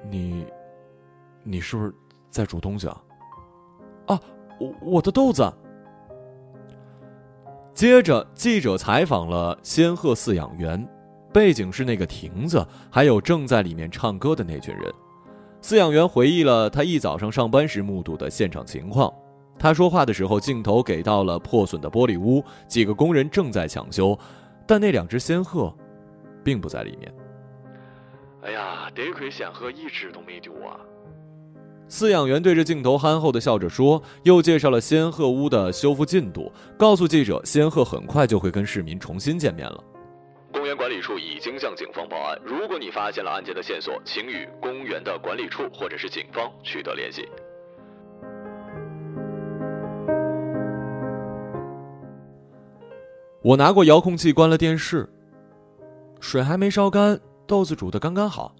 [0.09, 0.45] 你，
[1.43, 1.93] 你是不是
[2.29, 3.03] 在煮东西啊？
[4.07, 4.19] 啊，
[4.59, 5.51] 我我的豆子。
[7.73, 10.87] 接着，记者采访了仙鹤饲养员，
[11.33, 14.93] 背景是那个亭子，还有正在里面唱歌的那群人。
[15.61, 19.13] 饲养员回忆了他一早上上班时目睹的现场情况。
[19.59, 24.17] 他说话的时候，镜头给到了破损的玻璃屋，几个工人正在抢修，
[24.65, 25.71] 但那两只仙鹤，
[26.43, 27.13] 并不在里面。
[28.41, 30.81] 哎呀，得亏仙鹤一只都没丢啊！
[31.87, 39.83] 饲养员对着镜头憨厚的笑着说，又介绍了仙鹤屋的修复进度，告诉记者，仙鹤很快就会跟市民重新见面了。
[40.51, 42.37] 公园管理处已经向警方报案。
[42.43, 47.27] 如果你发现了案件的线索，请与公园的管理处或者是警方取得联系。
[53.41, 55.09] 我拿过遥控器，关了电视。
[56.19, 58.53] 水还没烧干，豆子煮的刚刚好。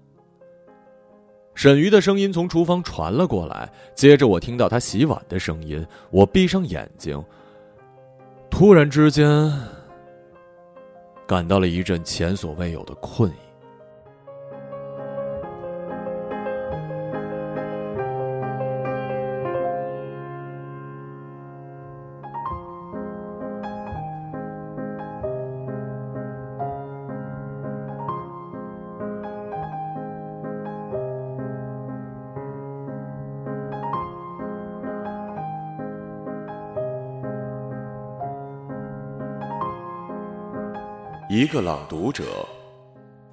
[1.54, 5.86] 沈瑜的声音从厨房传了过来，接着我听到他洗碗的声音。
[6.10, 7.22] 我闭上眼睛。
[8.50, 9.52] 突然之间
[11.26, 13.41] 感到了一阵前所未有的困意。
[41.52, 42.24] 个朗读者，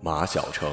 [0.02, 0.70] 马晓成。